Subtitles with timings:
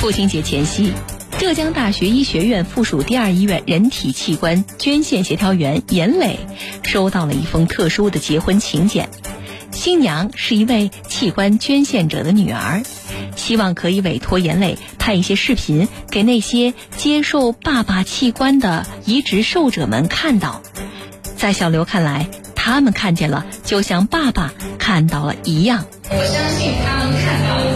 [0.00, 0.92] 父亲节前夕，
[1.38, 6.38] 浙江大学医学院附属第二医院人体器官捐献协调员严磊
[6.82, 9.08] 收到了一封特殊的结婚请柬。
[9.72, 12.82] 新娘是一位器官捐献者的女儿，
[13.34, 20.62] 希望可以委托严磊拍一些视频给那些接受爸爸器官的移植受者们看到。
[21.36, 25.84] 在小刘看来，他们看见了，就像爸爸看到了一样。
[26.08, 27.75] 我相信他们看到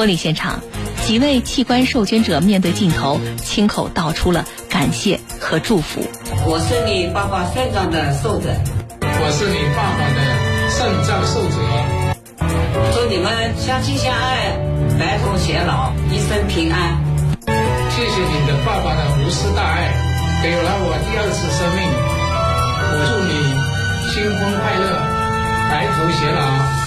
[0.00, 0.60] 婚礼现场，
[1.04, 6.00] 几位器官受捐者面对镜头，亲口道出了感谢和祝福。
[6.46, 8.48] 我是你爸爸肾脏的受者，
[9.02, 10.24] 我是你爸爸的
[10.72, 11.56] 肾脏受者。
[12.94, 14.56] 祝你们相亲相爱，
[14.98, 16.96] 白头偕老，一生平安。
[17.90, 19.92] 谢谢你的爸爸的无私大爱，
[20.42, 21.84] 给了我第二次生命。
[22.88, 23.36] 我祝你
[24.08, 24.96] 新婚快乐，
[25.68, 26.79] 白头偕老。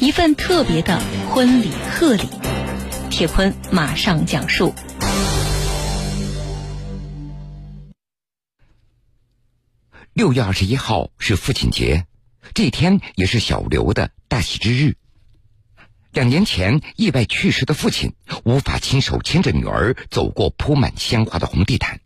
[0.00, 2.22] 一份特别的婚礼贺礼，
[3.10, 4.72] 铁坤马上讲述。
[10.14, 12.06] 六月二十一号是父亲节，
[12.54, 14.96] 这天也是小刘的大喜之日。
[16.12, 22.00] 两年前意外去世的父亲无法亲手牵着女儿走过铺满鲜花的红地毯，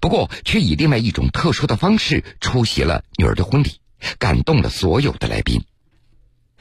[0.00, 3.80] 不过却以另外一种特殊的方式出席了女儿的婚礼，
[4.18, 5.62] 感动了所有的来宾。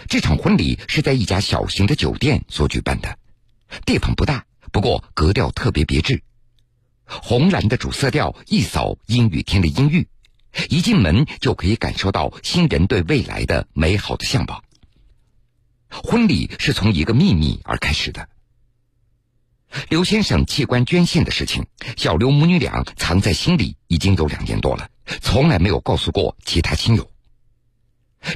[0.07, 3.17] 这场婚礼是在一家小型的酒店所举办的，
[3.85, 6.23] 地方不大，不过格调特别别致。
[7.05, 10.07] 红蓝的主色调一扫阴雨天的阴郁，
[10.69, 14.63] 一进门就可以感受到新人对未来的美好的向往。
[15.89, 18.29] 婚礼是从一个秘密而开始的。
[19.89, 21.65] 刘先生器官捐献的事情，
[21.97, 24.89] 小刘母女俩藏在心里已经有两年多了，
[25.21, 27.11] 从来没有告诉过其他亲友。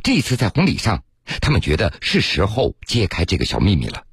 [0.03, 1.03] 这次在婚礼上。
[1.41, 4.03] 他们觉得是时候揭开这个小秘密了。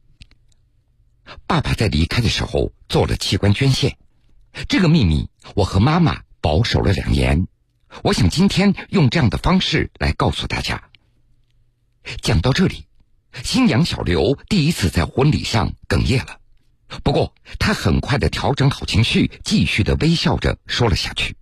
[1.46, 3.96] 爸爸在离开的时候做了器官捐献，
[4.68, 7.46] 这个秘密我和妈妈保守了两年。
[8.02, 10.90] 我想今天用这样的方式来告诉大家。
[12.22, 12.86] 讲到这里，
[13.44, 16.38] 新娘小刘第一次在婚礼上哽咽了，
[17.02, 21.36] 不过她很快的调整好情绪，继续的微笑着说了下去。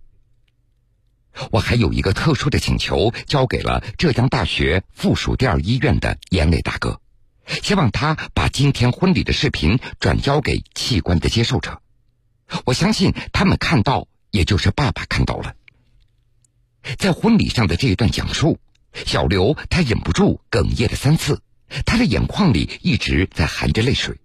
[1.51, 6.99] 我还有一个特殊的请求，交给了浙江大学附属第二医院的严磊大哥，
[7.63, 11.81] 希望他把今天婚礼的视频转交给器官的接受者。
[12.65, 15.53] 我相信他们看到，也就是爸爸看到了。
[16.97, 18.57] 在婚礼上的这一段讲述，
[19.05, 21.41] 小刘他忍不住哽咽了三次，
[21.85, 24.17] 他的眼眶里一直在含着泪水，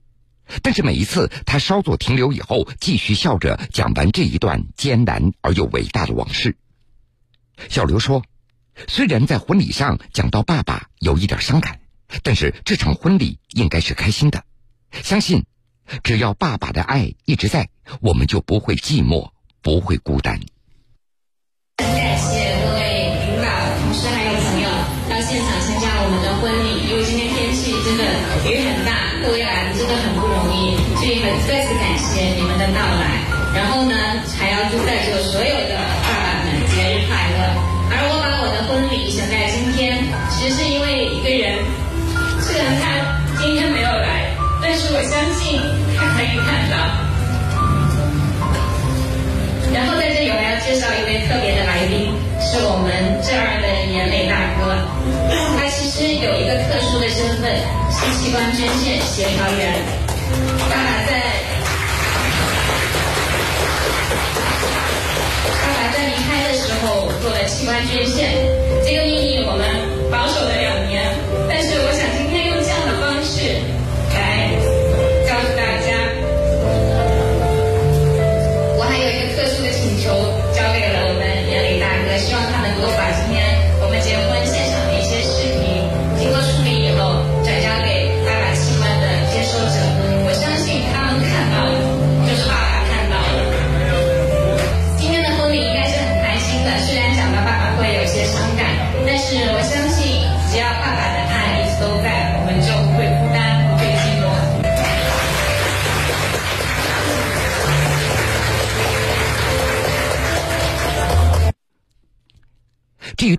[0.63, 6.57] 但是每一次他稍作停留以后，继续笑着讲完这一段艰难而又伟大的往事。
[7.69, 8.23] 小刘说
[8.89, 11.81] ：“虽然在婚礼上讲到爸爸有一点伤感，
[12.23, 14.45] 但是这场婚礼应该是开心的。
[15.03, 15.45] 相信，
[16.03, 17.69] 只要爸爸的爱一直在，
[18.01, 19.31] 我们就不会寂寞，
[19.63, 20.41] 不会孤单。”
[21.83, 23.49] 很感谢各位领导、
[23.83, 24.69] 同事还有朋友
[25.11, 28.03] 到现场参加我们的婚礼，因为今天天气真的
[28.47, 33.27] 雨很大，各位来真的很不容易，所以很再次感谢你们的到来。
[33.59, 35.75] 然后呢，还要祝在座所有的
[38.95, 39.99] 我的婚礼选在今天，
[40.31, 41.59] 其实是因为一个人，
[42.41, 44.31] 虽然他今天没有来，
[44.63, 45.61] 但是我相信
[45.99, 46.79] 他可以看到。
[49.75, 54.79] 然后在这里我要介绍一位特别的来宾，是我们这儿的眼泪大哥。
[55.59, 57.51] 他其实有一个特殊的身份，
[57.91, 59.75] 是器官捐献协调员。
[60.71, 61.54] 爸爸在。
[65.63, 68.33] 爸爸在离开的时候做了器官捐献，
[68.85, 69.65] 这个秘密我们
[70.11, 71.15] 保守了两年，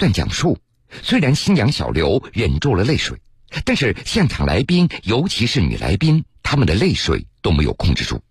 [0.06, 0.60] 段讲述，
[1.02, 3.20] 虽然新娘小刘忍住了泪水，
[3.64, 8.22] 但是现场来宾，尤其是女来宾，他们的泪水都没有控制住。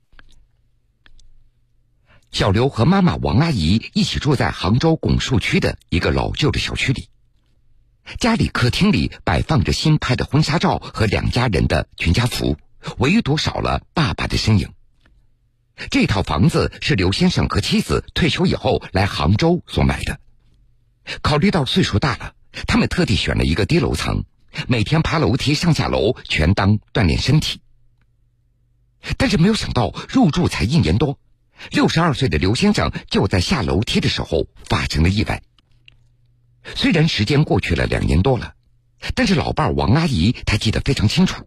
[2.30, 7.08] 小刘和妈妈王阿姨一起住在杭州拱墅区的一个老旧的小区里。
[8.20, 12.56] 家里客厅里摆放着新拍的婚纱照和两家人的全家福，
[12.98, 14.70] 唯独少了爸爸的身影。
[15.90, 20.20] 这套房子是刘先生和妻子退休以后来杭州所买的。
[21.22, 22.34] 考虑到岁数大了，
[22.66, 24.24] 他们特地选了一个低楼层，
[24.68, 27.60] 每天爬楼梯上下楼全当锻炼身体。
[29.18, 31.18] 但是没有想到，入住才一年多，
[31.70, 35.42] 六十二岁的刘先生就在下楼梯的时候发生了意外。
[36.74, 38.54] 虽然时间过去了两年多了，
[39.14, 41.46] 但是老伴王阿姨她记得非常清楚。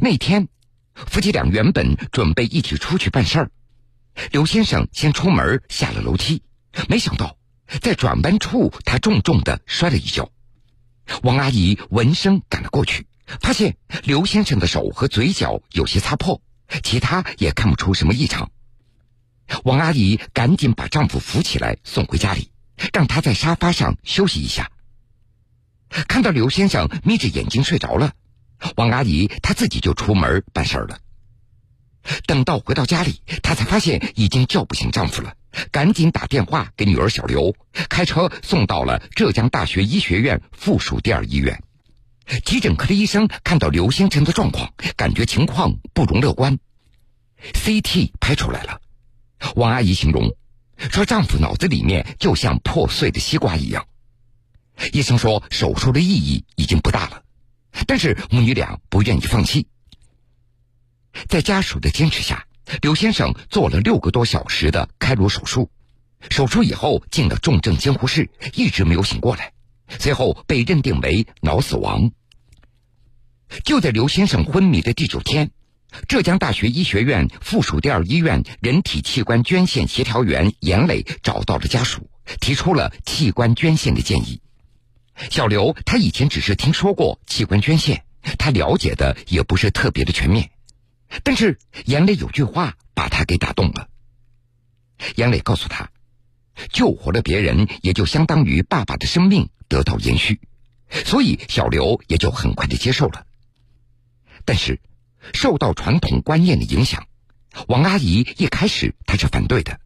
[0.00, 0.48] 那天，
[0.94, 3.50] 夫妻俩原本准备一起出去办事儿，
[4.32, 6.42] 刘先生先出门下了楼梯，
[6.88, 7.36] 没想到
[7.80, 10.30] 在转弯处他重重的摔了一跤。
[11.22, 13.06] 王阿姨闻声赶了过去，
[13.40, 16.42] 发现刘先生的手和嘴角有些擦破，
[16.82, 18.50] 其他也看不出什么异常。
[19.64, 22.50] 王阿姨赶紧把丈夫扶起来送回家里。
[22.92, 24.72] 让他在沙发上休息一下。
[26.08, 28.14] 看到刘先生眯着眼睛睡着了，
[28.76, 30.98] 王阿姨她自己就出门办事了。
[32.26, 35.34] 等到回到家里，她才发现已经叫不醒丈夫了，
[35.70, 37.54] 赶紧打电话给女儿小刘，
[37.88, 41.62] 开车送到了浙江大学医学院附属第二医院。
[42.44, 46.58] 急诊科的医生看到刘先生的状况，感觉情况不容乐观。
[47.52, 48.80] CT 拍出来了，
[49.56, 50.34] 王阿姨形容。
[50.90, 53.86] 说丈夫脑子里面就像破碎的西瓜一样，
[54.92, 57.22] 医生说手术的意义已经不大了，
[57.86, 59.66] 但是母女俩不愿意放弃。
[61.28, 62.46] 在家属的坚持下，
[62.80, 65.70] 刘先生做了六个多小时的开颅手术，
[66.30, 69.52] 手术以后进了重症监护室，一直没有醒过来，
[69.98, 72.12] 随后被认定为脑死亡。
[73.64, 75.50] 就在刘先生昏迷的第九天。
[76.08, 82.08] 浙江大学医学院附属第二医院人体器官捐献协调员严磊找到了家属，
[82.40, 84.40] 提出了器官捐献的建议。
[85.28, 88.04] 小刘他以前只是听说过器官捐献，
[88.38, 90.50] 他了解的也不是特别的全面。
[91.22, 93.88] 但是严磊有句话把他给打动了。
[95.16, 95.90] 杨磊告诉他，
[96.70, 100.40] 救活了别人，也就相当于爸爸的生命得到延续，
[101.04, 103.26] 所以小刘也就很快的接受了。
[104.44, 104.80] 但是。
[105.34, 107.06] 受到传统观念的影响，
[107.68, 109.78] 王阿姨一开始她是反对的。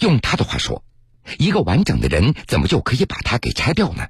[0.00, 0.84] 用她的话说，
[1.38, 4.08] 一个完整的人怎么就可以把它给拆掉呢？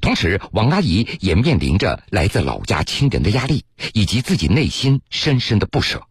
[0.00, 6.06] 同时，王阿姨也面临着来自老家亲人的压力，以及自己内心深深的不舍。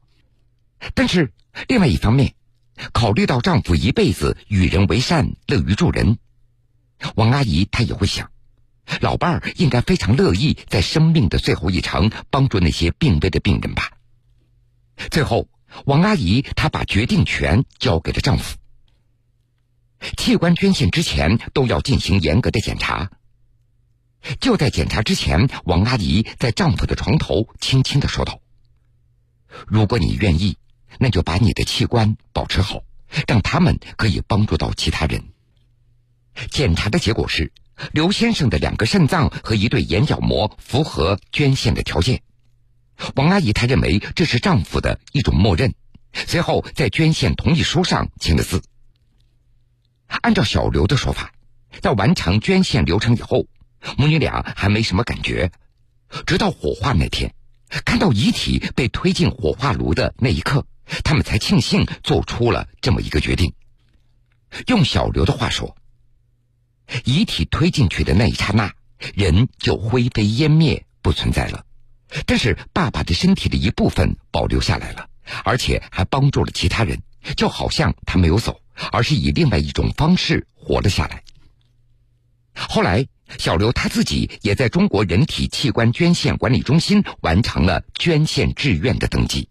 [0.93, 1.33] 但是，
[1.67, 2.35] 另外一方面，
[2.93, 6.17] 考虑到丈夫一辈子与人为善、乐于助人，
[7.15, 8.31] 王阿姨她也会想。
[9.01, 13.91] 老伴儿应该非常乐意在生命的最后一程帮助那些病危的病人吧。
[15.09, 15.49] 最后，
[15.85, 18.57] 王阿姨她把决定权交给了丈夫。
[20.17, 23.11] 器官捐献之前都要进行严格的检查。
[24.39, 28.39] 就在检查之前，王阿姨在丈夫的床头轻轻的说道
[29.67, 30.57] ：“如果你愿意，
[30.99, 32.83] 那就把你的器官保持好，
[33.27, 35.23] 让他们可以帮助到其他人。”
[36.51, 37.51] 检查的结果是。
[37.91, 42.21] 刘先生的两个肾脏和一对眼角膜符合捐献的条件，
[43.15, 45.73] 王阿姨她认为这是丈夫的一种默认，
[46.13, 48.63] 随后在捐献同意书上签了字。
[50.07, 51.33] 按照小刘的说法，
[51.81, 53.45] 在完成捐献流程以后，
[53.97, 55.51] 母女俩还没什么感觉，
[56.25, 57.33] 直到火化那天，
[57.85, 60.65] 看到遗体被推进火化炉的那一刻，
[61.03, 63.53] 他们才庆幸做出了这么一个决定。
[64.67, 65.75] 用小刘的话说。
[67.03, 68.71] 遗体推进去的那一刹那，
[69.15, 71.65] 人就灰飞烟灭，不存在了。
[72.27, 75.09] 但是爸爸的身体的一部分保留下来了，
[75.43, 77.01] 而且还帮助了其他人，
[77.35, 78.61] 就好像他没有走，
[78.91, 81.23] 而是以另外一种方式活了下来。
[82.53, 89.49] 后来，小刘他自己也在中国人体器官捐献管理中心完成了捐献志愿的登记。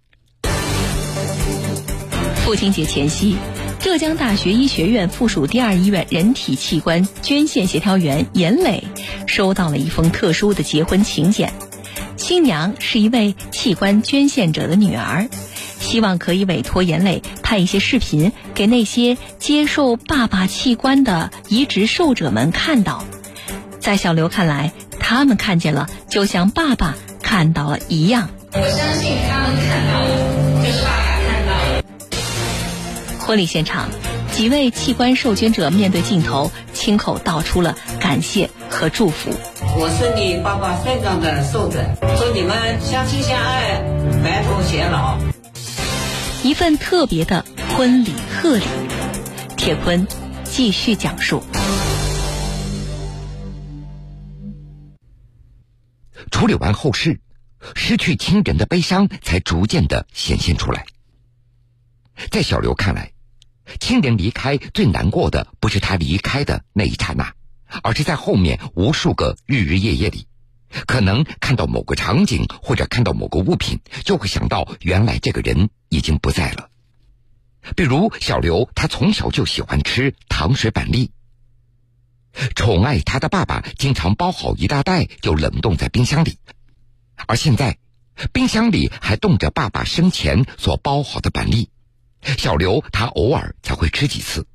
[2.45, 3.37] 父亲节前夕。
[3.81, 8.83] 浙江大学医学院附属第二医院人体器官捐献协调员严磊
[9.27, 11.53] 收到了一封特殊的结婚请柬，
[12.17, 15.29] 新娘是一位器官捐献者的女儿，
[15.81, 23.05] 希望可以委托严磊拍一些视频给那些接受爸爸器官的移植受者们看到。
[23.85, 28.31] 在小刘看来，他们看见了，就像爸爸看到了一样。
[28.51, 31.83] 我相信他们看到了，就是爸爸看到了。
[33.19, 33.91] 婚礼现场，
[34.33, 39.29] 几位器官受捐者面对镜头，亲口道出了感谢和祝福。
[39.77, 41.85] 我是你爸爸肾脏的受者，
[42.19, 43.83] 祝你们相亲相爱，
[44.25, 45.19] 白头偕老。
[46.43, 47.45] 一份特别的
[47.77, 48.65] 婚礼贺礼，
[49.59, 50.07] 铁坤
[50.43, 51.43] 继续讲述。
[56.45, 57.21] 处理完后事，
[57.75, 60.85] 失去亲人的悲伤才逐渐的显现出来。
[62.31, 63.13] 在小刘看来，
[63.81, 67.33] 亲人离开最难过的不是他离开的那一刹那，
[67.83, 70.27] 而是在后面无数个日日夜夜里，
[70.87, 76.69] 可能看到某个场景或者看到某个物品，就会想到原来这个人已经不在了。
[77.75, 81.11] 比如小刘，他从小就喜欢吃糖水板栗，
[82.55, 86.39] 宠爱他的爸爸经常包好一大袋就冷冻在冰箱里，
[87.27, 87.79] 而现在，
[88.33, 91.71] 冰箱里还冻着爸爸生前所包好的板栗。
[92.39, 94.47] 小刘他偶尔才会吃几次，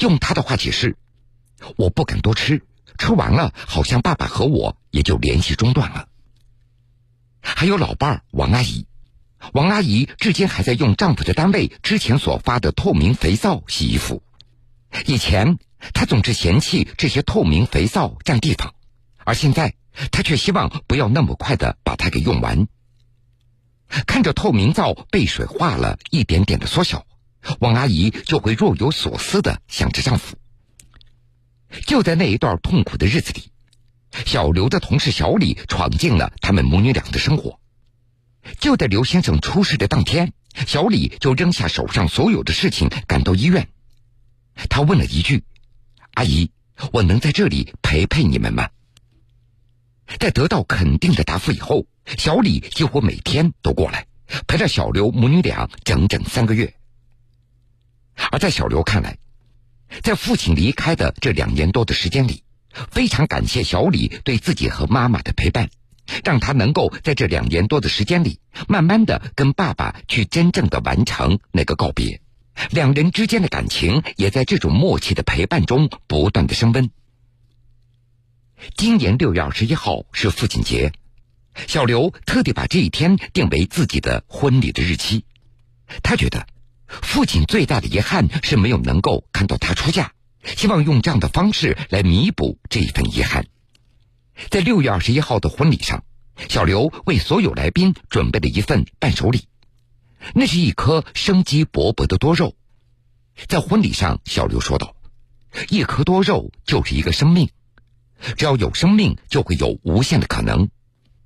[0.00, 0.96] 用他的话解释
[1.76, 2.62] ：“我不敢多吃，
[2.98, 6.08] 吃完了好像爸爸和我也就联系中断了。”
[7.40, 8.86] 还有老伴儿王阿姨。
[9.52, 14.22] 王阿姨至今还在用丈夫的单位之前所发的透明肥皂洗衣服。
[15.06, 15.58] 以前
[15.92, 18.74] 她总是嫌弃这些透明肥皂占地方，
[19.24, 19.74] 而现在
[20.10, 22.66] 她却希望不要那么快的把它给用完。
[24.06, 27.06] 看着透明皂被水化了一点点的缩小，
[27.60, 30.36] 王阿姨就会若有所思的想着丈夫。
[31.86, 33.50] 就在那一段痛苦的日子里，
[34.24, 37.60] 小刘的同事小李闯进了他们母女俩的生活。
[38.58, 40.32] 就在刘先生出事的当天，
[40.66, 43.68] 小李就扔下手上所有的事情，赶到医院。
[44.68, 45.44] 他问了一句
[46.14, 46.50] ：“阿姨，
[46.92, 48.68] 我能在这里陪陪你们吗？”
[50.18, 51.86] 在得到肯定的答复以后，
[52.18, 54.06] 小李几乎每天都过来
[54.46, 56.74] 陪着小刘母女俩整整三个月。
[58.30, 59.18] 而在小刘看来，
[60.02, 62.44] 在父亲离开的这两年多的时间里，
[62.90, 65.70] 非常感谢小李对自己和妈妈的陪伴。
[66.22, 72.20] 让他能够在这两年多的时间里，慢慢的跟爸爸去真正的完成那个告别，
[72.70, 76.90] 两人之间的感情也在这种默契的陪伴中不断的升温。
[78.76, 80.92] 今年六月二十一号是父亲节，
[81.66, 85.24] 小刘特地把这一天定为自己的婚礼的日期。
[86.02, 86.46] 他觉得，
[86.86, 90.12] 父亲最大的遗憾是没有能够看到他出嫁，
[90.56, 93.46] 希望用这样的方式来弥补这一份遗憾。
[94.48, 96.04] 在六月二十一号的婚礼上，
[96.48, 99.46] 小刘为所有来宾准备了一份伴手礼，
[100.32, 102.54] 那是一颗生机勃勃的多肉。
[103.48, 104.94] 在婚礼上，小刘说道
[105.68, 107.50] ：“一颗多肉就是一个生命，
[108.36, 110.68] 只要有生命，就会有无限的可能。”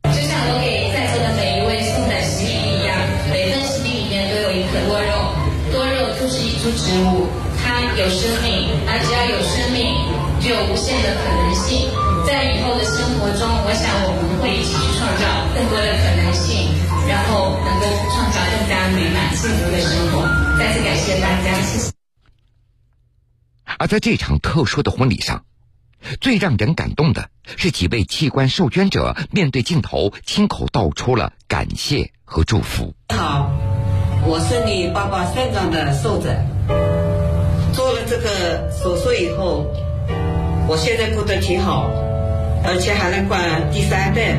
[0.09, 2.97] 就像我给在座的每一位送的食品一样，
[3.31, 5.13] 每份食品里面都有一颗多肉，
[5.71, 7.29] 多肉就是一株植物，
[7.61, 9.85] 它有生命，而只要有生命，
[10.41, 11.93] 就有无限的可能性。
[12.25, 16.73] 在以后的生活中，我想我们会一起去创造更多的可能性，
[17.09, 17.85] 然后能够
[19.39, 20.59] 幸福的生活。
[20.59, 21.93] 再次感谢大家，谢谢。
[23.79, 25.45] 而在这场特殊的婚礼上，
[26.21, 32.95] 最让人感动的是几位器官受捐者面对镜头，亲口道出了感谢和祝福。
[33.15, 33.53] 好，
[34.27, 36.35] 我是你爸爸肾脏的受者，
[37.73, 39.67] 做了这个手术以后，
[40.67, 41.89] 我现在过得挺好。
[42.65, 44.35] 而且还能管第三代，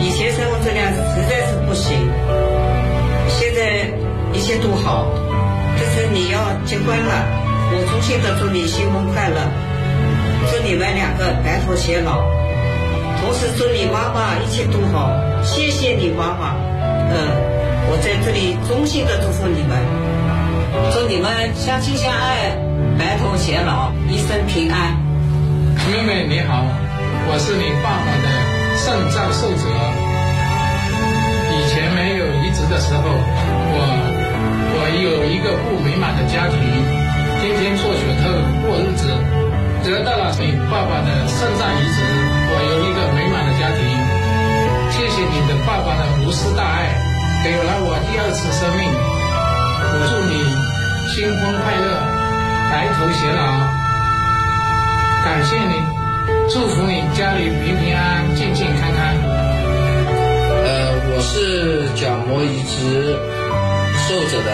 [0.00, 1.92] 以前生活质量实在是不行，
[3.28, 3.92] 现在
[4.34, 5.06] 一切都好。
[5.78, 7.24] 这次你要结婚了，
[7.72, 9.40] 我衷心的祝你新婚快乐，
[10.50, 12.20] 祝你们两个白头偕老，
[13.20, 15.10] 同时祝你妈妈一切都好。
[15.42, 16.54] 谢谢你妈妈，
[17.10, 17.14] 嗯，
[17.90, 19.78] 我在这里衷心的祝福你们，
[20.92, 22.56] 祝你们相亲相爱，
[22.98, 24.98] 白头偕老，一生平安。
[25.90, 26.64] 妹妹你好。
[27.26, 28.28] 我是你爸爸的
[28.76, 29.64] 肾脏受者。
[31.48, 34.03] 以前没有移植的时候，我
[34.84, 36.60] 我有一个不美满的家庭，
[37.40, 38.28] 天天做血透
[38.68, 39.08] 过日子。
[39.80, 43.80] 得到了你爸爸的肾脏移植，我有一个美满的家庭。
[44.92, 47.00] 谢谢你的爸爸的无私大爱，
[47.42, 48.84] 给了我第二次生命。
[49.88, 50.52] 我祝你
[51.08, 52.04] 新婚快乐，
[52.68, 53.40] 白头偕老。
[55.24, 55.80] 感谢你。
[56.52, 59.00] 祝福你家里平平安安、健健康康。
[60.60, 60.68] 呃，
[61.08, 63.16] 我是角膜移植
[63.96, 64.50] 受者的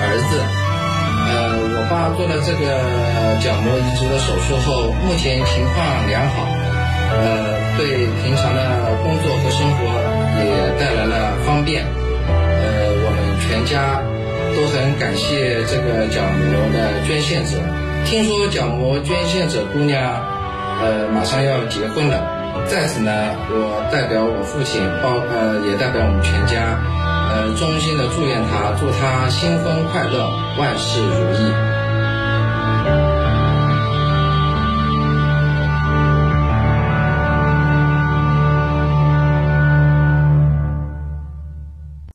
[0.00, 0.40] 儿子。
[1.26, 2.64] 呃，我爸做了这个
[3.40, 6.46] 角膜移植的手术后，目前情况良好。
[7.14, 8.60] 呃，对平常的
[9.02, 9.86] 工作和生活
[10.42, 10.44] 也
[10.78, 11.84] 带来了方便。
[12.28, 14.02] 呃，我们全家
[14.54, 17.58] 都很感谢这个角膜的捐献者。
[18.04, 20.02] 听说角膜捐献者姑娘。
[20.82, 22.18] 呃，马上要结婚了，
[22.66, 23.10] 在此呢，
[23.48, 26.76] 我代表我父亲，包呃，也代表我们全家，
[27.34, 31.73] 呃，衷心的祝愿他，祝他新婚快乐，万事如意。